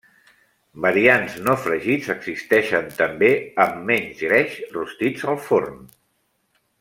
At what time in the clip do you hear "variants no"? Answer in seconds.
0.85-1.53